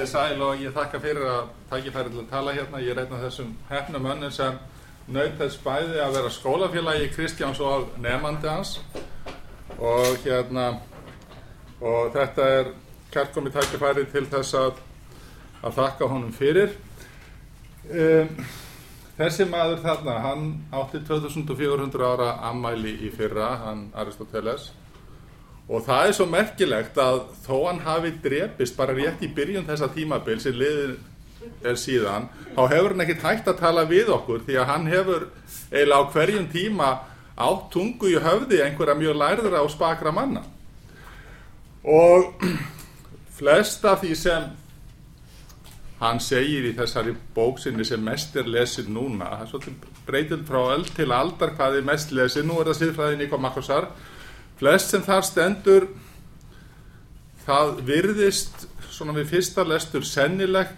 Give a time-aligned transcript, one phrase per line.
[0.00, 2.78] Komiði sæl og ég þakka fyrir að tækifæri til að tala hérna.
[2.80, 4.54] Ég er einn af þessum hefnum önnum sem
[5.12, 8.78] naut þess bæði að vera skólafélagi Kristjáns og nefandi hans
[9.76, 10.64] og hérna
[11.84, 12.72] og þetta er
[13.12, 14.80] kærkomi tækifæri til þess að,
[15.68, 16.72] að þakka honum fyrir.
[17.92, 18.32] Um,
[19.20, 24.70] þessi maður þarna, hann átti 2400 ára ammæli í fyrra, hann Aristoteles
[25.70, 29.90] og það er svo merkilegt að þó hann hafi drepist bara rétt í byrjun þessa
[29.94, 30.96] tímabil sem liðin
[31.64, 32.26] er síðan
[32.56, 35.28] þá hefur hann ekkert hægt að tala við okkur því að hann hefur
[35.70, 36.90] eiginlega á hverjum tíma
[37.40, 40.42] átt tungu í höfði einhverja mjög lærðra og spakra manna.
[41.84, 42.42] Og
[43.38, 44.50] flest af því sem
[46.00, 50.60] hann segir í þessari bóksinni sem mest er lesið núna það er svolítið breytild frá
[50.74, 53.90] öll til aldar hvað er mest lesið, nú er það síðfræðin Nikko Makkosar
[54.60, 55.88] flest sem þar stendur
[57.46, 60.76] það virðist svona við fyrsta lestur sennilegt.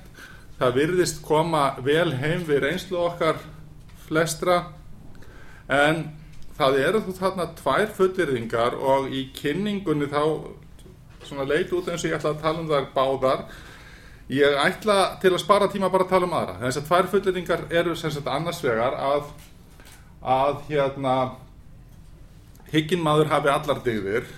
[0.60, 3.40] Það virðist koma vel heim við reynslu okkar
[4.06, 4.60] flestra.
[5.66, 6.04] En
[6.58, 10.22] það eru þú þarna tvær fullirðingar og í kynningunni þá
[11.26, 13.46] svona leit út eins og ég ætla að tala um þar báðar.
[14.32, 16.58] Ég ætla til að spara tíma bara að tala um aðra.
[16.62, 19.32] Þess að tvær fullirðingar eru sem sagt annars vegar að
[20.22, 21.16] að hérna
[22.72, 24.30] hygginn maður hafi allar dygðir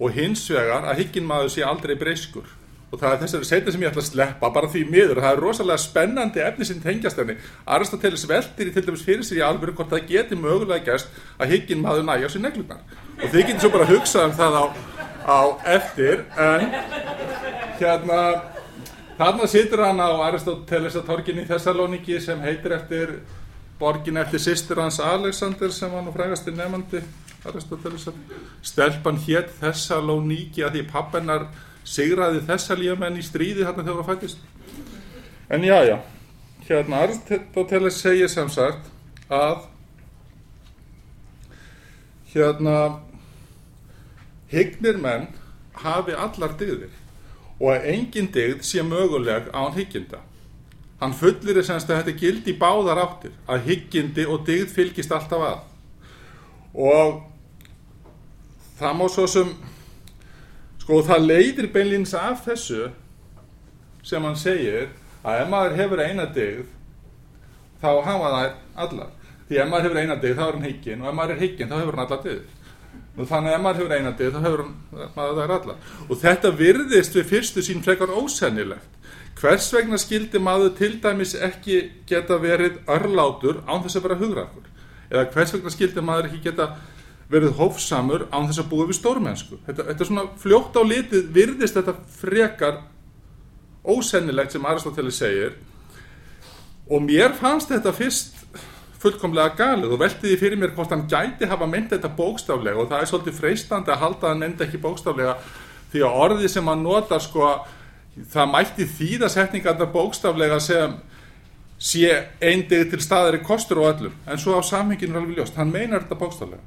[0.00, 2.48] og hins vegar að hygginn maður sé aldrei breyskur.
[2.90, 5.42] Og það er þessari setja sem ég ætla að sleppa bara því miður, það er
[5.44, 7.36] rosalega spennandi efni sem tengjast henni,
[7.70, 11.52] Aristoteles veldir í til dæmis fyrir sér í alveg hvort það geti mögulega gæst að
[11.54, 12.82] hygginn maður næja sér neglunar
[13.20, 14.64] og þið getur svo bara að hugsa um það á,
[15.22, 15.40] á
[15.76, 16.66] eftir en
[17.78, 18.20] hérna
[19.20, 23.18] þarna situr hann á Aristoteles að torginni Þessalóniki sem heitir eftir
[23.80, 27.00] borgin eftir sýstur hans Alexander sem var nú frægastir nefandi
[28.62, 31.48] stelpan hétt Thessaloniki að því pappennar
[31.88, 34.38] sigraði Thessalíumenn í stríði hérna þegar það fættist
[35.50, 35.98] en já já.
[36.68, 38.86] Hérna Aristoteles segir sem sagt
[39.32, 39.64] að
[42.34, 42.76] hérna
[44.52, 45.26] hyggnir menn
[45.82, 46.92] hafi allar dyggðir
[47.58, 50.20] og að engin dyggð sé möguleg án hygginda
[51.00, 55.62] Hann fullir þess að þetta gildi báðar áttir, að hyggjindi og dyggð fylgist alltaf að.
[56.76, 57.22] Og
[58.80, 59.54] það má svo sem,
[60.82, 62.90] sko það leiðir beinlýns af þessu
[64.04, 64.90] sem hann segir
[65.24, 66.68] að ef maður hefur eina dyggð,
[67.80, 68.52] þá hafa það
[68.84, 69.10] allar.
[69.48, 71.72] Því ef maður hefur eina dyggð, þá er hann hygginn og ef maður er hygginn,
[71.72, 72.56] þá hefur hann allar dyggð.
[73.16, 75.92] Nú þannig ef maður hefur eina dyggð, þá hefur hann, allar.
[76.10, 78.99] Og þetta virðist við fyrstu sín frekar ósennilegt
[79.38, 84.66] Hvers vegna skildi maður til dæmis ekki geta verið örlátur án þess að vera hugrakur?
[85.10, 86.72] Eða hvers vegna skildi maður ekki geta
[87.30, 89.60] verið hófsamur án þess að búa við stórmennsku?
[89.66, 92.82] Þetta, þetta er svona fljótt á litið virðist þetta frekar
[93.86, 95.56] ósennilegt sem Aristoteles segir
[96.90, 98.36] og mér fannst þetta fyrst
[99.00, 103.04] fullkomlega galið og veltiði fyrir mér hvort hann gæti hafa mynd þetta bókstaflega og það
[103.04, 105.36] er svolítið freistandi að halda að hann nefndi ekki bókstaflega
[105.92, 107.70] því að orði sem hann nota sko að
[108.16, 110.96] það mætti þýða setningarna bókstaflega sem
[111.80, 112.10] sé
[112.40, 115.56] eindegi til staðar í kostur og öllum en svo á samhenginu er alveg ljóst.
[115.56, 116.64] Hann meinar þetta bókstaflega.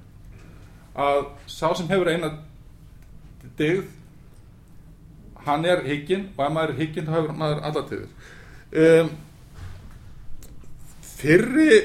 [0.93, 2.31] Að sá sem hefur eina
[3.57, 3.85] digð
[5.45, 8.09] hann er higginn og ef maður er higginn þá hefur maður alla digður
[8.83, 9.11] um,
[11.23, 11.79] fyrri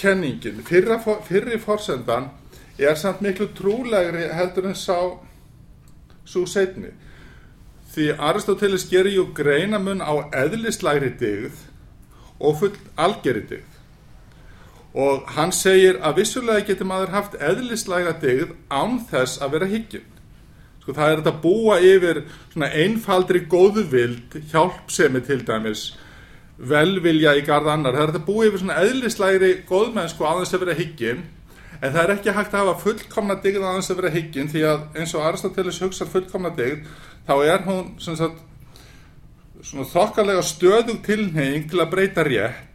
[0.00, 2.30] kenningin fyrra, fyrri forsendan
[2.78, 4.98] er samt miklu trúlegri heldur en sá
[6.24, 6.92] svo setni
[7.92, 10.14] því Aristoteles gerir ju greinamun á
[10.44, 11.66] eðlislæri digð
[12.40, 13.72] og full algeri digð
[14.92, 20.08] og hann segir að vissulega getur maður haft eðlislæga digð án þess að vera higgjum
[20.82, 22.22] sko það er þetta að búa yfir
[22.52, 25.92] svona einfaldri góðvild hjálpsemi til dæmis
[26.58, 30.56] velvilja í garð annar það er þetta að búa yfir svona eðlislæri góðmennsku á þess
[30.56, 31.22] að vera higgjum
[31.82, 34.84] en það er ekki hægt að hafa fullkomna digð þess að vera higgjum því að
[35.00, 36.84] eins og Aristoteles hugsa fullkomna digð
[37.28, 38.42] þá er hún sagt,
[39.62, 42.68] svona þokkalega stöðug tilhenging til að breyta rétt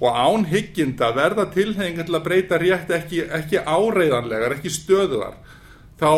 [0.00, 5.36] og án hygginda verða tilhenging til að breyta rétt ekki, ekki áreiðanlegar, ekki stöðuðar
[6.00, 6.12] þá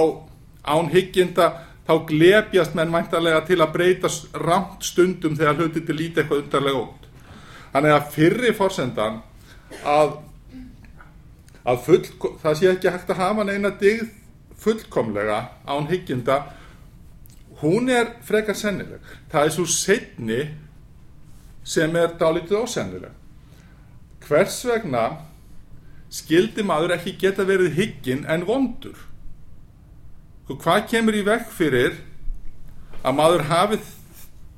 [0.63, 1.51] án hygginda
[1.87, 6.83] þá glepjast menn mæntalega til að breyta ramt stundum þegar hluti til líti eitthvað undarlega
[6.85, 7.09] út.
[7.73, 9.21] Þannig að fyrri fórsendan
[9.89, 10.17] að,
[11.67, 12.03] að full,
[12.43, 14.13] það sé ekki hægt að hafa neina digð
[14.63, 16.43] fullkomlega án hygginda
[17.63, 19.01] hún er frekar sennileg.
[19.31, 20.41] Það er svo setni
[21.65, 23.15] sem er dálítið ósennileg.
[24.27, 25.07] Hvers vegna
[26.13, 28.99] skildi maður ekki geta verið hygginn en vondur?
[30.53, 31.95] Hvað kemur í vekk fyrir
[33.01, 33.79] að maður hafi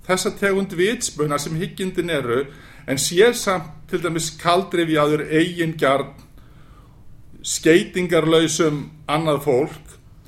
[0.05, 2.41] þessa tegund vitsmuna sem hyggindin eru
[2.91, 6.11] en sé samt til dæmis kaldrifjaður eigingjarn
[7.45, 9.84] skeitingarlausum annað fólk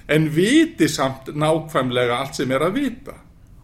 [0.09, 3.17] en viti samt nákvæmlega allt sem er að vita.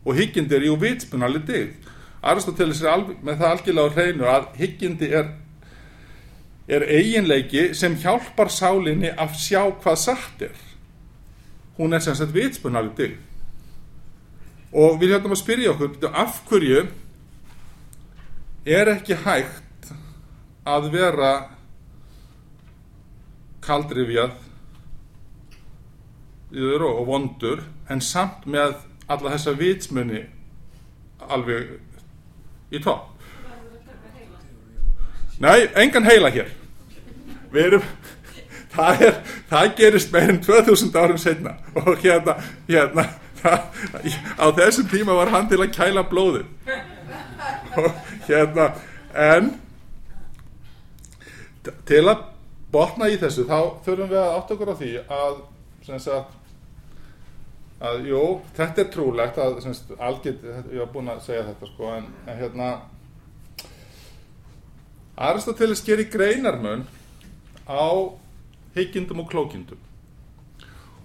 [0.02, 1.90] Og hyggindi er jú vitsmunalið digð
[2.22, 5.32] Aristoteles er með það algjörlega á hreinu að hyggindi er,
[6.70, 10.60] er eiginleiki sem hjálpar sálinni að sjá hvað satt er.
[11.78, 13.20] Hún er sem sagt vitsmunalið digð
[14.72, 16.84] og við höfum að spyrja okkur af hverju
[18.64, 19.90] er ekki hægt
[20.64, 21.32] að vera
[23.66, 24.38] kaldrifjað
[26.52, 28.76] yfir og vondur en samt með
[29.10, 30.22] alla þessa vitsmunni
[31.32, 31.78] alveg
[32.72, 33.08] í topp.
[35.42, 36.52] Nei, engan heila hér.
[37.52, 37.86] Við erum
[38.72, 39.18] það, er,
[39.50, 42.36] það gerist meirinn 2000 árum setna og hérna,
[42.68, 43.06] hérna
[44.38, 46.44] á þessum tíma var hann til að kæla blóðu
[47.80, 47.88] og
[48.28, 48.68] hérna
[49.18, 49.50] en
[51.88, 52.28] til að
[52.72, 55.34] botna í þessu þá þurfum við að átta okkur á því að
[55.82, 56.38] sagt,
[57.82, 58.22] að jú,
[58.56, 62.38] þetta er trúlegt að sagt, algjörð, ég var búin að segja þetta sko en, en
[62.38, 62.68] hérna
[65.22, 66.86] Aristoteles gerir greinarmun
[67.68, 67.90] á
[68.74, 69.80] hyggindum og klókindum.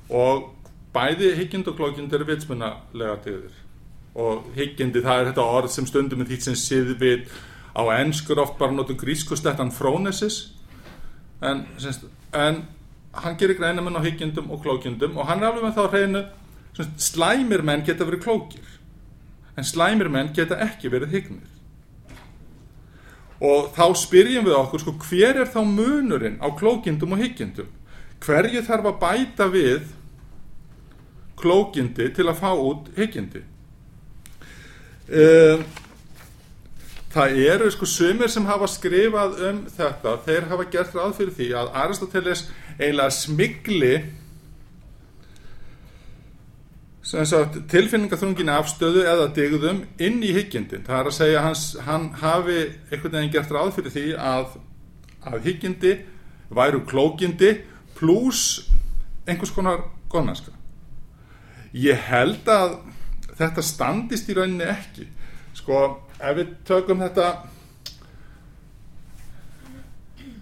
[0.10, 0.54] Og
[0.96, 3.64] bæði hyggind og klókind eru vitsmunalega dygðir
[4.18, 7.28] og hyggindi það er þetta orð sem stundum er því sem siðvit.
[7.78, 10.56] Á ennskur oft bara notur grískustettan frónesis
[11.46, 11.68] en,
[12.34, 12.64] en
[13.14, 16.24] hann gerir greinamenn á hyggindum og klókindum og hann er alveg með þá hreinu
[17.02, 18.74] slæmir menn geta verið klókir
[19.58, 21.54] en slæmir menn geta ekki verið hyggnir.
[23.42, 27.74] Og þá spyrjum við okkur sko, hver er þá munurinn á klókindum og hyggindum
[28.24, 29.92] hverju þarf að bæta við
[31.38, 33.44] klókindi til að fá út hyggindi
[35.14, 35.66] um,
[37.14, 40.16] það eru sko sumir sem hafa skrifað um þetta.
[40.26, 42.44] Þeir hafa gert ráð fyrir því að Aristoteles
[42.78, 43.94] eiginlega smigli
[47.08, 52.58] tilfinningaþrungin afstöðu eða digðum inn í hyggindin það er að segja hans, hann hafi
[52.92, 54.58] einhvern veginn gert ráð fyrir því að,
[55.24, 55.96] að hyggindi
[56.52, 57.54] væru klókindi
[57.96, 58.68] pluss
[59.28, 60.52] einhvers konar góðmennska
[61.78, 62.78] ég held að
[63.38, 65.08] þetta standist í rauninni ekki.
[65.58, 65.82] Sko
[66.18, 67.28] ef við tökum þetta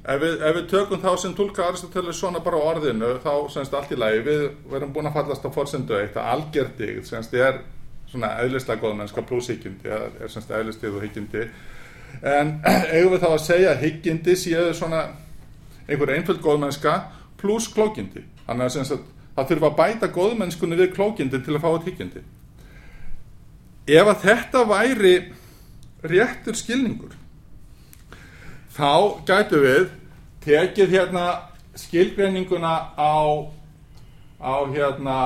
[0.05, 3.73] ef við, ef við tökum þá sem tólka Aristoteles svona bara á orðinu þá semst
[3.77, 4.21] allt í lagi.
[4.25, 7.63] Við verðum búin að fallast á forsendu eitt að algjördig semst er
[8.11, 11.47] svona eðlislega góðmennska pluss higgjindi er semst eðlistið og higgjindi
[12.21, 12.53] en
[12.93, 15.01] eigum við þá að segja að higgjindi séu svona
[15.89, 16.95] einhver einföld góðmennska
[17.41, 18.23] pluss klókindi?
[18.45, 19.03] Þannig að semst að
[19.35, 22.23] það þurfa að bæta góðmennskunni við klókindi til að fá að higgjandi
[23.85, 25.15] ef að þetta væri
[26.05, 27.17] réttur skilningur
[28.75, 28.93] þá
[29.27, 29.85] gætu við
[30.45, 31.25] tekið hérna
[31.79, 33.15] skilgreininguna á
[34.39, 35.19] á hérna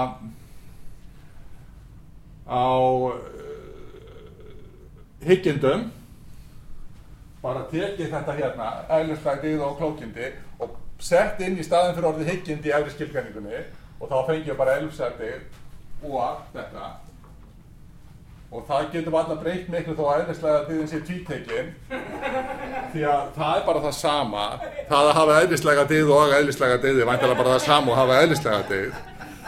[2.50, 2.70] á
[5.26, 5.90] higgjendum
[7.42, 8.70] bara tekið þetta hérna
[9.00, 13.62] eðlisfræðið og klókindi og sett inn í staðin fyrir orðið higgjandi í efri skilgreiningunni
[14.00, 15.32] og þá fengjum bara elfsæti
[16.04, 16.90] og þetta.
[18.50, 21.74] Og það getur alltaf breykt miklu þó að því þessi tvítekinn
[22.94, 24.44] því að það er bara það sama
[24.90, 28.62] það að hafa eðlislega dýð og eðlislega dýði væntilega bara það sama og hafa eðlislega
[28.70, 29.00] dýð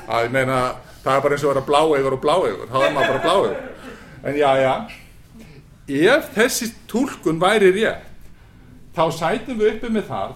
[0.07, 0.61] að ég meina
[1.03, 3.57] það er bara eins og að vera bláegur og bláegur þá er maður bara bláegur
[4.29, 4.73] en já já
[6.15, 8.07] ef þessi tólkun væri rétt
[8.95, 10.33] þá sætum við uppi með það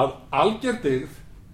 [0.00, 1.08] að algjörðið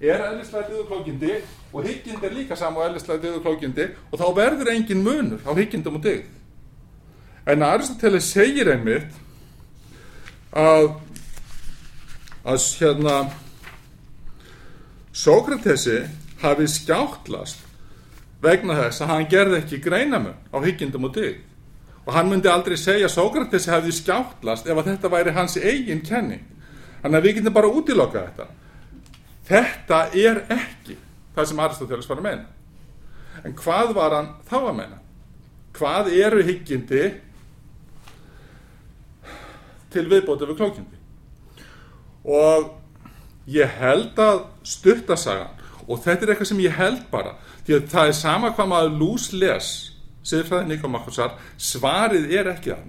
[0.06, 1.36] er eðlislega döðuklókindi
[1.72, 5.96] og hyggind er líka saman á eðlislega döðuklókindi og þá verður engin munur á hyggindum
[5.96, 6.26] og döð
[7.46, 9.14] en Aristoteles segir einmitt
[10.56, 10.88] að
[12.46, 13.16] að hérna
[15.16, 16.02] Sókratesi
[16.42, 17.62] hafi skjáttlast
[18.44, 21.38] vegna þess að hann gerði ekki greinamun á hyggindum og döð
[22.06, 26.44] og hann myndi aldrei segja Sókratesi hafi skjáttlast ef að þetta væri hans eigin kenning
[27.02, 28.52] þannig að við getum bara útilokað þetta
[29.46, 30.96] Þetta er ekki
[31.36, 32.46] það sem Aristoteles var að meina.
[33.46, 34.98] En hvað var hann þá að meina?
[35.76, 37.02] Hvað eru higgjindi
[39.96, 41.00] til viðbótið við klókindi?
[42.26, 42.70] Og
[43.50, 47.36] ég held að stuttasagan, og þetta er eitthvað sem ég held bara,
[47.66, 49.72] því að það er sama hvað maður lús les,
[50.26, 52.86] siðfræðin Nikomakosar, svarið er ekki að.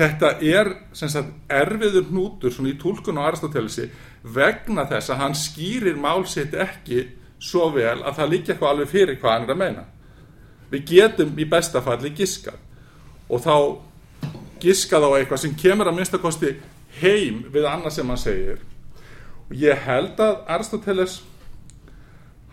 [0.00, 3.90] Þetta er sagt, erfiður hnútur í tólkun á Aristotelesi
[4.22, 7.02] vegna þess að hann skýrir málsitt ekki
[7.40, 9.84] svo vel að það líka eitthvað alveg fyrir hvað hann er að meina
[10.70, 12.58] við getum í bestafalli giskað
[13.30, 13.54] og þá
[14.62, 16.54] giska þá eitthvað sem kemur að minnstakosti
[17.00, 18.62] heim við annað sem hann segir.
[19.50, 21.20] Og ég held að Aristoteles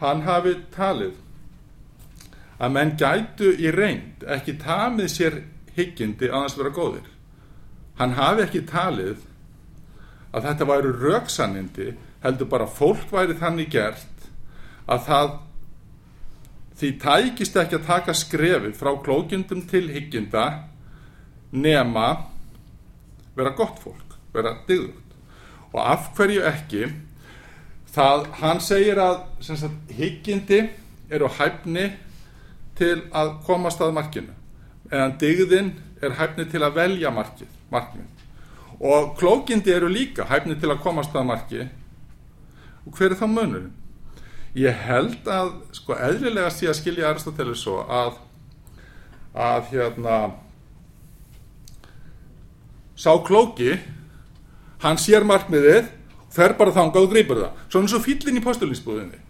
[0.02, 1.16] hann hafi talið
[2.58, 5.40] að menn gætu í reynd ekki tamið sér
[5.78, 7.08] hyggjindi að hans vera góðir.
[7.98, 9.26] Hann hafi ekki talið
[10.34, 11.92] að þetta væru röksannindi
[12.24, 14.30] heldur bara fólk væri þannig gert
[14.88, 15.36] að það
[16.78, 20.46] því tækist ekki að taka skrefið frá klókjundum til hygginda
[21.52, 22.08] nema
[23.38, 25.04] vera gott fólk, vera digðugt
[25.74, 26.88] og af hverju ekki?
[27.98, 30.62] Það, hann segir að sagt, hyggindi
[31.10, 31.90] eru hæfni
[32.78, 34.36] til að komast að markinu
[34.94, 38.06] en digðin er hæfni til að velja markið, markmið.
[38.78, 41.66] Og klókindi eru líka hæfni til að komast að marki.
[42.86, 43.74] Og hver er þá munurinn?
[44.58, 48.16] Ég held að sko eðlilega sé að skilja Aristoteles svo að
[49.38, 50.18] að hérna
[52.98, 53.78] sá klóki
[54.84, 55.94] hann sér markmiðið
[56.34, 57.64] fer bara þangað og greipur það.
[57.72, 59.24] Svona svo fýllin í postulinsbúðinni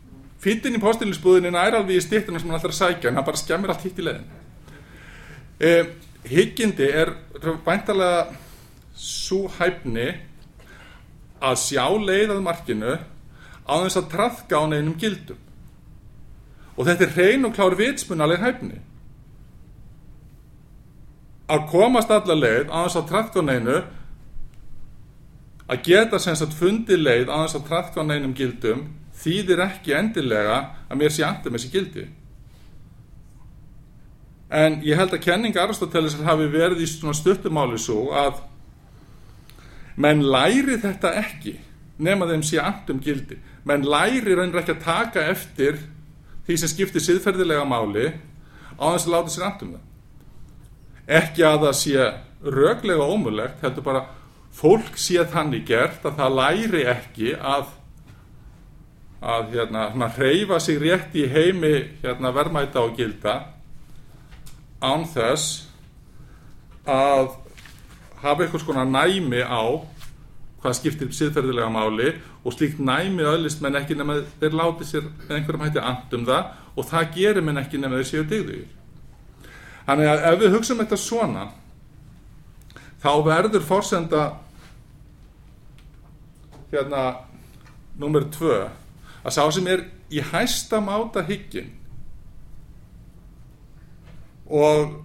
[0.44, 3.40] fýllin í postulinsbúðinni er alveg í styrtuna sem hann ætlar að sækja en hann bara
[3.40, 4.28] skemmir allt hitt í leðin
[5.60, 5.72] e,
[6.30, 7.14] hyggindi er
[7.66, 8.28] væntalega
[8.98, 10.08] svo hæfni
[11.44, 12.98] að sjá leiðað markinu
[13.68, 15.38] á þess að trafka á neinum gildum.
[16.78, 18.80] Og þetta er hrein og klár vitsmunaleg hæfni
[21.48, 23.78] að komast alla leið á þess að trafka neinu
[25.68, 28.86] að geta sem sagt fundið leið á þess að trafka neinum gildum
[29.18, 32.06] þýðir ekki endilega að mér sé andum þessi gildi.
[34.48, 38.44] En ég held að kenning Aristoteles hafi verið í svona stuttumáli svo að
[40.00, 41.58] menn læri þetta ekki
[42.04, 43.40] nema þeim sé andum gildi.
[43.68, 45.82] Menn læri reynir ekki að taka eftir
[46.48, 48.12] því sem skiptir siðferðilega máli
[48.78, 49.87] á þess að láta sér andum það
[51.08, 52.08] ekki að það sé
[52.44, 54.06] röglega ómulegt heldur bara
[54.58, 57.74] fólk sé þannig gert að það læri ekki að
[59.18, 61.74] að hérna hreyfa sig rétt í heimi
[62.04, 63.38] hérna verðmæta og gilda
[64.82, 65.66] án þess
[66.86, 67.32] að
[68.22, 69.64] hafa eitthvað svona næmi á
[70.62, 75.66] hvað skiptir siðferðilega máli og slíkt næmi öðlist menn ekki nema þeir láti sér einhverjum
[75.66, 78.77] hætti andum það og það gerir menn ekki nema þeir séu digðugir
[79.88, 81.46] þannig að ef við hugsaum þetta svona
[83.04, 84.24] þá verður fórsenda
[86.72, 87.04] hérna
[87.98, 88.66] nummer tvö
[89.24, 91.72] að sá sem er í hæsta máta hyggin
[94.48, 94.98] og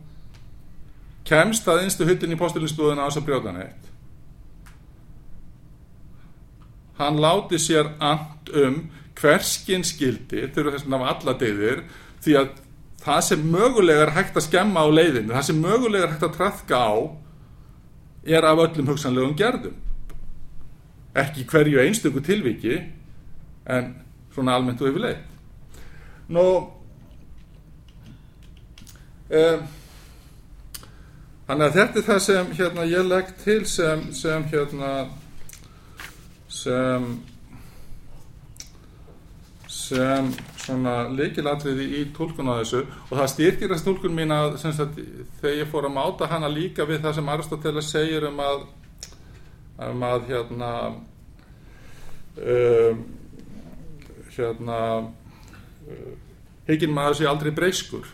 [1.27, 3.89] kemst að einstu hyttin í postulinsbúðuna á þess að brjóta neitt
[6.99, 8.83] hann láti sér and um
[9.19, 11.83] hverskinn skildi þurfa þess að ná alla deyðir
[12.23, 12.53] því að
[13.03, 16.37] það sem mögulega er hægt að skemma á leiðinu það sem mögulega er hægt að
[16.37, 16.95] trafka á
[18.23, 19.75] er af öllum hugsanlegum gerðum.
[21.19, 22.79] Ekki hverju einstöku tilviki
[23.67, 23.95] en
[24.35, 25.21] svona almennt og yfir leið
[26.33, 26.45] nú
[29.33, 29.67] um,
[31.49, 34.93] þannig að þetta er það sem hérna ég legg til sem sem hérna
[36.53, 37.11] sem
[39.69, 40.33] sem
[40.63, 42.85] svona leikilatriði í tólkun á þessu.
[43.11, 45.01] Og það styrkir að tólkun mín að sagt,
[45.41, 48.65] þegar ég fór að máta hana líka við það sem Aristoteles segir um að
[49.83, 50.73] um að hérna
[52.39, 53.05] um,
[54.37, 56.13] hérna uh,
[56.69, 58.07] hygginn maður sé aldrei breyskur.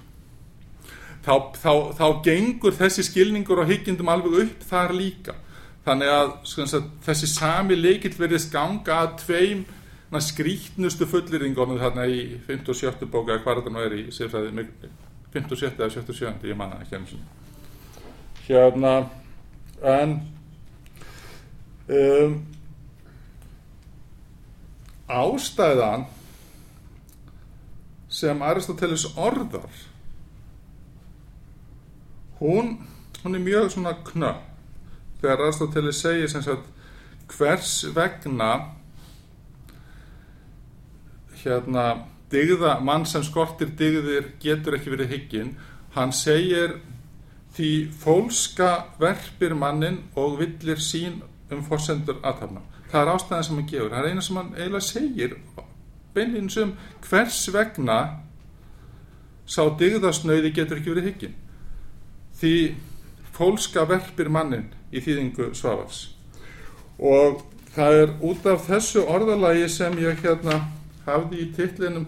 [1.26, 5.35] Þá, þá, þá gengur þessi skilningur á hyggindum alveg upp þar líka.
[5.85, 9.67] Þannig að sagt, þessi sami leikill verðist ganga að tveim
[10.24, 13.04] skrítnustu fullirðingunum þarna í 57.
[13.12, 14.68] bóka eða hvað þetta nú er í sérfræði
[15.34, 15.74] 57.
[15.76, 16.48] eða 77.
[16.48, 17.36] ég manna ekki eins og
[18.48, 18.92] hérna
[19.84, 20.14] en
[21.92, 22.38] um,
[25.08, 26.06] ástæðan
[28.08, 29.68] sem Aristoteles orðar
[32.40, 32.78] hún,
[33.22, 36.72] hún er mjög svona knöpp þegar Aristoteles segir sem sagt
[37.28, 38.77] hvers vegna
[41.42, 41.88] hérna
[42.33, 45.52] digða, mann sem skortir digðir getur ekki verið hygginn.
[45.97, 46.78] Hann segir
[47.57, 53.68] því fólska verpir mannin og villir sín um fórsendur aðtafna það er ástæðan sem hann
[53.68, 53.90] gefur.
[53.92, 55.37] Það er eina sem hann eiginlega segir
[56.14, 56.73] beinleins um
[57.04, 57.99] hvers vegna
[59.49, 61.37] sá digðasnauði getur ekki verið hygginn.
[62.38, 62.54] Því
[63.37, 66.09] fólska verpir mannin í þýðingu Svavars.
[66.99, 70.62] Og það er út af þessu orðalagi sem ég hérna
[71.08, 72.06] hafði í titlinum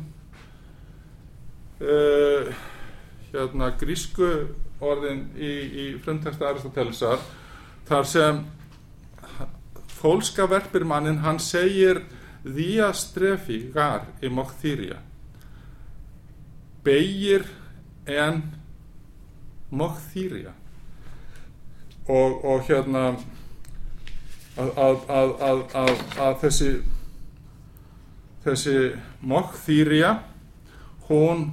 [1.80, 2.50] uh,
[3.32, 4.30] hérna grísku
[4.80, 7.20] orðin í, í frumteksta Aristotelesar
[7.88, 8.40] þar sem
[10.00, 12.02] fólska verpirmannin hann segir
[12.44, 15.00] þýja strefi gar í mokþýrja
[16.84, 17.44] beigir
[18.08, 18.40] en
[19.70, 20.54] mokþýrja
[22.08, 23.04] og, og hérna
[24.56, 26.70] að, að, að, að þessi
[28.44, 28.76] þessi
[29.20, 30.14] mokþýrja
[31.08, 31.48] hún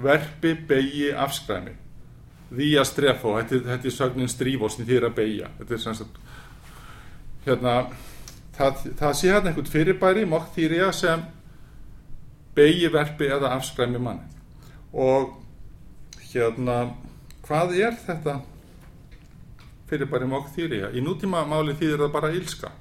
[0.00, 1.74] verpi beigi afskræmi.
[2.54, 6.20] Því að strefa þetta, þetta er sögnin strífos því að beigja þetta er sem sagt
[7.44, 7.74] hérna
[8.56, 11.24] það, það sé hérna einhvern fyrirbæri mokþýrja sem
[12.54, 14.28] beigi verpi eða afskræmi manni
[14.94, 15.34] og
[16.30, 16.78] hérna
[17.44, 18.38] hvað er þetta
[19.90, 22.72] fyrirbæri mokþýrja í nútíma máli þýðir það bara ílska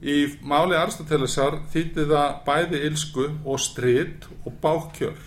[0.00, 5.18] Í máli Aristotelesar þýtti það bæði ilsku og strid og bákkjör.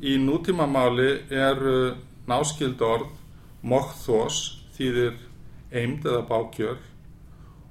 [0.00, 1.60] Í nútíma máli er
[2.28, 3.10] náskild orð
[3.60, 4.38] mokkþós
[4.76, 5.18] þýðir
[5.76, 6.78] eimd eða bákkjör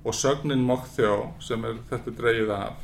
[0.06, 2.78] og sögnin mokkþjó sem er þetta dreigið af.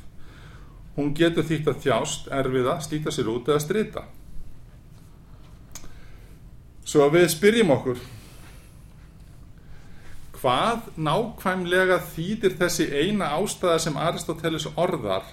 [0.96, 4.04] Hún getur þýtt að þjást, erfiða, slíta sér út eða strita.
[6.82, 8.02] Svo við spyrjum okkur
[10.42, 15.28] hvað nákvæmlega þýðir þessi eina ástæða sem Aristoteles orðar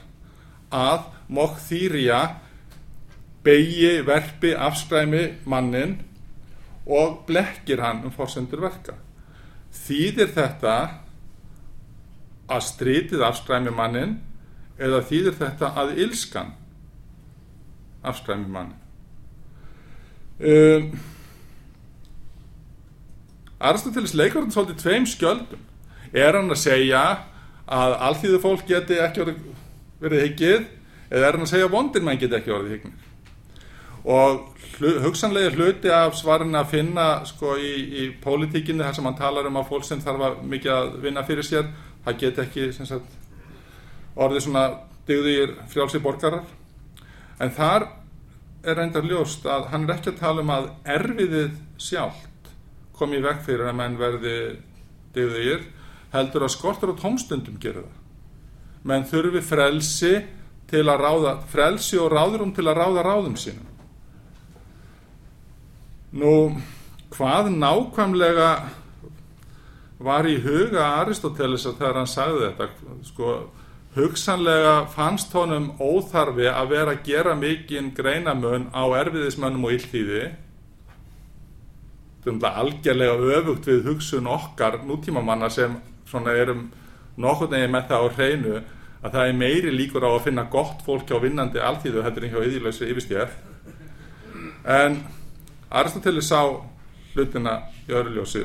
[0.75, 2.21] að mokþýrja
[3.45, 5.97] beigi, verpi, afskræmi mannin
[6.85, 8.99] og blekkir hann um fórsendur verka.
[9.73, 10.77] Þýðir þetta
[12.49, 14.19] að strítið afskræmi mannin
[14.77, 16.53] eða þýðir þetta að ilskan
[18.05, 18.85] afskræmi mannin?
[20.38, 20.93] Um,
[23.59, 25.65] Aristoteles leikur hann svolítið tveim skjöldum.
[26.15, 27.03] Er hann að segja
[27.69, 29.27] að allþýðu fólk geti ekki
[30.00, 30.61] verið hyggið
[31.11, 33.05] eða er hann að segja að vondir menn geti ekki verið hyggið
[34.09, 34.47] og
[34.79, 39.59] hugsanlega hluti af svarin að finna sko í, í pólitíkinni þar sem hann talar um
[39.59, 41.67] að fólk sem þarf að mikið að vinna fyrir sér
[42.04, 43.17] það geti ekki sagt,
[44.17, 44.65] orðið svona
[45.09, 46.47] digðir frjálsi borgarar.
[47.41, 47.89] En þar
[48.65, 52.25] er reyndar ljóst að hann er ekki að tala um að erfiðið sjálf
[52.99, 54.39] komið vekk fyrir að menn verði
[55.15, 55.65] degðugir
[56.13, 57.97] heldur að skortur og tómstundum gera það.
[58.89, 60.15] Menn þurfi frelsi
[60.69, 63.67] ráða frelsi og ráðurum til að ráða ráðum sínum.
[66.13, 66.34] Nú
[67.13, 68.50] hvað nákvæmlega
[69.99, 72.69] var í huga Aristoteles að þegar hann sagði þetta?
[73.08, 73.32] Sko
[73.97, 80.23] hugsanlega fannst honum óþarfi að vera að gera mikinn greinamön á erfiðismönnum og illþýði
[82.26, 85.76] algjörlega öfugt við hugsun okkar nútímamanna sem
[86.13, 86.71] erum
[87.17, 88.57] nokkur neginn með það á hreinu
[89.02, 92.26] að það er meiri líkur á að finna gott fólk á vinnandi alltíðu þetta er
[92.26, 93.28] einhverja yðurlösi yfirstjæð
[94.69, 94.99] en
[95.71, 96.43] Aristoteles sá
[97.15, 98.45] hlutina í öðru ljósi.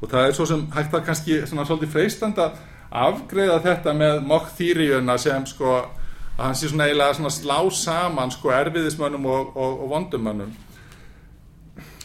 [0.00, 2.58] Og það er svo sem hægt að kannski svona svolítið freistand að
[2.94, 8.52] afgreða þetta með mokkþýriuna sem sko að hann sé svona eiginlega svona slá saman sko
[8.54, 10.52] erfiðismönnum og, og, og vondumönnum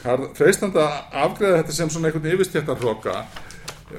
[0.03, 3.15] það er freistand að afgreða þetta sem svona einhvern yfirstjættarhloka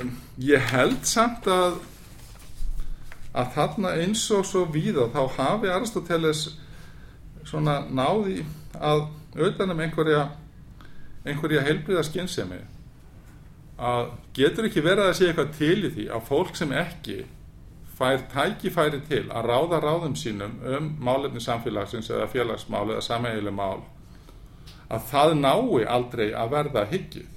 [0.01, 1.81] um, ég held samt að
[3.31, 6.47] að þarna eins og svo víða þá hafi Aristoteles
[7.47, 8.43] svona náði
[8.75, 9.05] að
[9.37, 10.23] auðvitað einhverja
[11.25, 12.59] einhverja heilbriða skynsemi
[13.81, 17.21] að getur ekki verið að sé eitthvað til í því að fólk sem ekki
[18.01, 23.83] fær tækifæri til að ráða ráðum sínum um málefni samfélagsins eða félagsmál eða sameigileg mál
[24.91, 27.29] að það nái aldrei að verða hyggið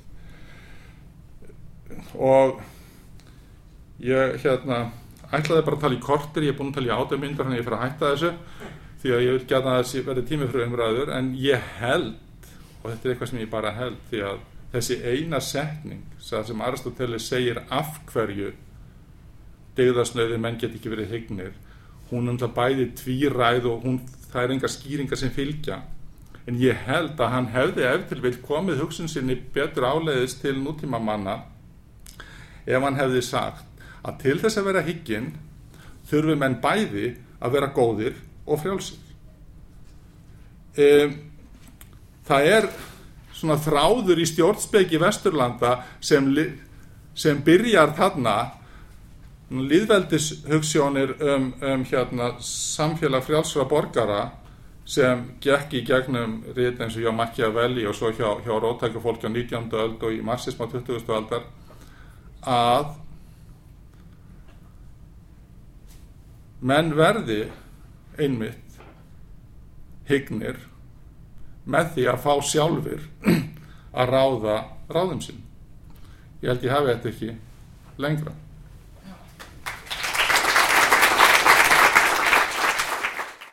[2.18, 2.62] og
[4.04, 4.80] ég hérna
[5.34, 7.62] ætlaði bara að tala í kortir, ég er búin að tala í átömyndar þannig að
[7.62, 8.32] ég fyrir að hætta þessu
[9.04, 12.50] því að ég vil gæta að þessi verði tími fyrir umræður en ég held
[12.84, 17.28] og þetta er eitthvað sem ég bara held því að þessi eina setning sem Aristoteles
[17.30, 18.54] segir af hverju
[19.78, 21.54] degðasnöði menn get ekki verið hygnir
[22.10, 24.00] hún alltaf bæði tvíræð og hún,
[24.32, 25.82] það er enga skýringar sem fylgja
[26.48, 31.00] en ég held að hann hefði eftir vil komið hugsun sinni betur áleiðist til nútíma
[31.00, 31.40] manna
[32.66, 35.32] ef hann hefði sagt að til þess að vera higginn
[36.10, 39.00] þurfum menn bæði að vera góðir og frjálsir.
[40.74, 41.16] Um,
[42.28, 42.68] það er
[43.36, 46.28] svona þráður í stjórnspeki Vesturlanda sem,
[47.16, 48.36] sem byrjar þarna
[49.54, 54.22] líðveldis hugssjónir um, um hérna, samfélag frjálsra borgara
[54.86, 59.32] sem gekk í gegnum rít eins og hjá Machiavelli og svo hjá, hjá rótækjafólki á
[59.32, 59.72] 19.
[59.72, 61.08] öld og í marxism á 20.
[61.08, 61.48] aldar
[62.44, 62.92] að
[66.60, 67.46] menn verði
[68.20, 68.78] einmitt
[70.10, 70.60] hygnir
[71.64, 73.08] með því að fá sjálfur
[73.94, 74.58] að ráða
[74.92, 75.44] ráðum sinn
[76.44, 77.36] ég held ég hafi þetta ekki
[78.04, 78.36] lengra